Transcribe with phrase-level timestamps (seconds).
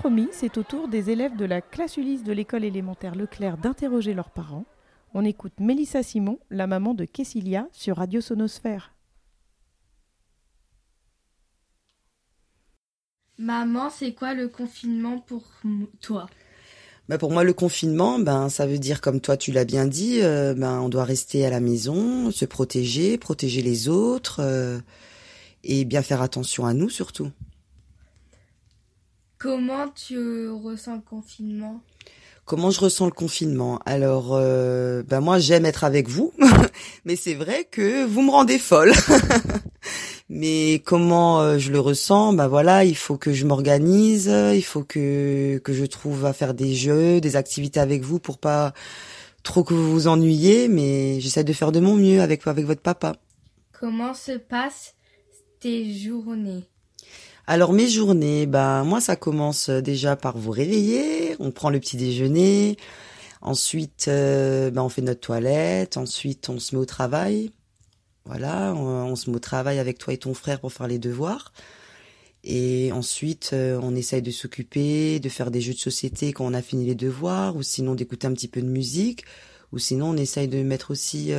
[0.00, 4.14] promis, c'est au tour des élèves de la classe Ulysse de l'école élémentaire Leclerc d'interroger
[4.14, 4.64] leurs parents.
[5.14, 8.94] On écoute Mélissa Simon, la maman de Kessilia, sur Radio Sonosphère.
[13.38, 15.44] Maman, c'est quoi le confinement pour
[16.00, 16.28] toi?
[17.08, 20.22] Bah pour moi, le confinement, ben ça veut dire, comme toi tu l'as bien dit,
[20.22, 24.78] euh, ben on doit rester à la maison, se protéger, protéger les autres euh,
[25.64, 27.30] et bien faire attention à nous surtout.
[29.40, 31.80] Comment tu ressens le confinement?
[32.44, 33.80] Comment je ressens le confinement?
[33.86, 36.34] Alors, euh, ben moi j'aime être avec vous,
[37.06, 38.92] mais c'est vrai que vous me rendez folle.
[40.28, 42.34] mais comment euh, je le ressens?
[42.34, 46.52] Ben voilà, il faut que je m'organise, il faut que que je trouve à faire
[46.52, 48.74] des jeux, des activités avec vous pour pas
[49.42, 52.82] trop que vous vous ennuyiez, mais j'essaie de faire de mon mieux avec avec votre
[52.82, 53.16] papa.
[53.72, 54.94] Comment se passent
[55.60, 56.68] tes journées?
[57.46, 61.80] Alors mes journées, ben moi ça commence euh, déjà par vous réveiller, on prend le
[61.80, 62.76] petit déjeuner,
[63.40, 67.50] ensuite euh, ben, on fait notre toilette, ensuite on se met au travail.
[68.26, 71.52] Voilà, on, se met au travail avec toi et ton frère pour faire les devoirs.
[72.44, 76.54] Et ensuite, euh, on essaye de s'occuper, de faire des jeux de société quand on
[76.54, 79.24] a fini les devoirs, ou sinon d'écouter un petit peu de musique,
[79.72, 81.32] ou sinon on essaye de mettre aussi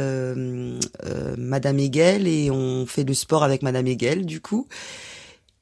[1.37, 4.67] Madame Hegel et on fait le sport avec Madame Hegel du coup.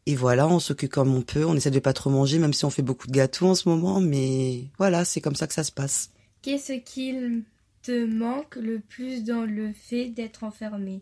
[0.06, 2.66] Et voilà, on s'occupe comme on peut, on essaie de pas trop manger, même si
[2.66, 5.64] on fait beaucoup de gâteaux en ce moment, mais voilà, c'est comme ça que ça
[5.64, 6.12] se passe.
[6.42, 7.44] Qu'est-ce qu'il
[7.84, 11.02] te manque le plus dans le fait d'être enfermé?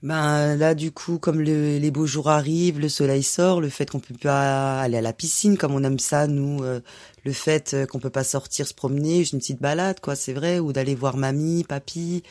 [0.00, 3.98] Ben là du coup comme les beaux jours arrivent, le soleil sort, le fait qu'on
[3.98, 6.80] peut pas aller à la piscine comme on aime ça nous, euh,
[7.24, 10.32] le fait euh, qu'on peut pas sortir se promener, juste une petite balade quoi, c'est
[10.32, 12.22] vrai, ou d'aller voir mamie, papy,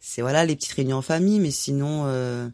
[0.00, 2.48] c'est voilà les petites réunions en famille, mais sinon euh,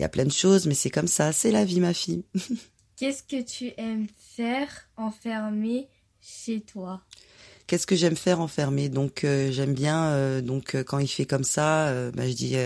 [0.00, 2.24] il y a plein de choses, mais c'est comme ça, c'est la vie, ma fille.
[2.96, 5.88] Qu'est-ce que tu aimes faire enfermé
[6.22, 7.02] chez toi?
[7.66, 11.26] Qu'est-ce que j'aime faire enfermé Donc euh, j'aime bien euh, donc euh, quand il fait
[11.26, 12.56] comme ça, bah, je dis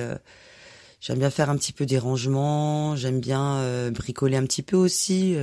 [1.00, 5.36] j'aime bien faire un petit peu des rangements, j'aime bien bricoler un petit peu aussi,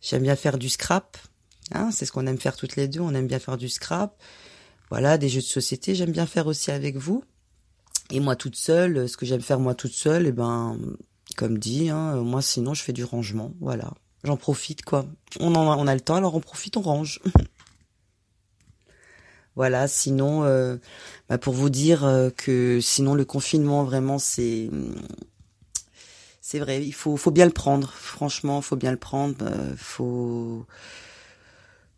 [0.00, 1.18] j'aime bien faire du scrap.
[1.72, 4.16] Hein, c'est ce qu'on aime faire toutes les deux, on aime bien faire du scrap.
[4.88, 7.22] Voilà, des jeux de société, j'aime bien faire aussi avec vous.
[8.12, 10.76] Et moi toute seule, ce que j'aime faire moi toute seule, et eh ben,
[11.38, 13.94] comme dit, hein, moi sinon je fais du rangement, voilà.
[14.22, 15.06] J'en profite quoi.
[15.40, 17.20] On en a, on a le temps, alors on profite, on range.
[19.56, 19.88] voilà.
[19.88, 20.76] Sinon, euh,
[21.30, 24.68] bah pour vous dire euh, que sinon le confinement vraiment c'est
[26.42, 27.90] c'est vrai, il faut faut bien le prendre.
[27.90, 29.36] Franchement, faut bien le prendre.
[29.40, 30.66] Euh, faut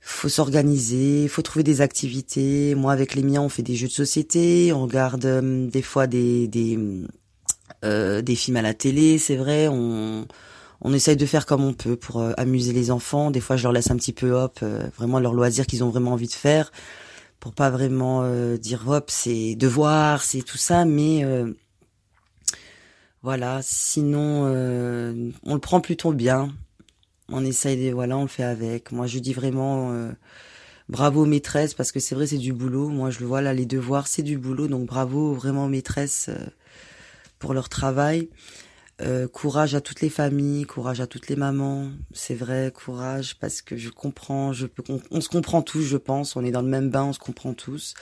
[0.04, 2.74] faut s'organiser, faut trouver des activités.
[2.74, 6.06] Moi, avec les miens, on fait des jeux de société, on regarde euh, des fois
[6.06, 6.78] des des,
[7.84, 9.66] euh, des films à la télé, c'est vrai.
[9.68, 10.26] On
[10.82, 13.30] on essaye de faire comme on peut pour euh, amuser les enfants.
[13.30, 14.60] Des fois, je leur laisse un petit peu hop,
[14.98, 16.70] vraiment leur loisir qu'ils ont vraiment envie de faire,
[17.40, 18.28] pour pas vraiment
[18.58, 21.24] dire hop, c'est devoir, c'est tout ça, mais
[23.22, 23.60] voilà.
[23.62, 24.44] Sinon,
[25.44, 26.52] on le prend plutôt bien
[27.34, 28.92] on essaye de, voilà, on le fait avec.
[28.92, 30.12] Moi, je dis vraiment euh,
[30.88, 32.88] bravo maîtresse parce que c'est vrai, c'est du boulot.
[32.88, 36.46] Moi, je le vois là, les devoirs, c'est du boulot, donc bravo vraiment maîtresse euh,
[37.38, 38.28] pour leur travail.
[39.02, 41.90] Euh, courage à toutes les familles, courage à toutes les mamans.
[42.12, 46.36] C'est vrai, courage parce que je comprends, peux, on, se comprend tous, je pense.
[46.36, 47.94] On est dans le même bain, on se comprend tous.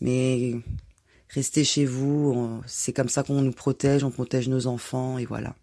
[0.00, 0.54] Mais
[1.30, 5.56] restez chez vous, c'est comme ça qu'on nous protège, on protège nos enfants et voilà.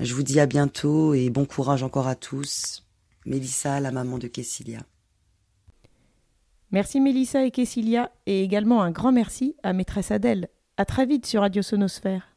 [0.00, 2.84] Je vous dis à bientôt et bon courage encore à tous.
[3.24, 4.80] Mélissa, la maman de Kessilia.
[6.72, 10.48] Merci Mélissa et Kessilia et également un grand merci à maîtresse Adèle.
[10.78, 12.31] À très vite sur Radio Sonosphère.